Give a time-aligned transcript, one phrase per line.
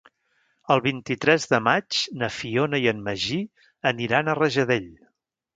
[0.75, 3.39] El vint-i-tres de maig na Fiona i en Magí
[3.93, 4.93] aniran a Rajadell.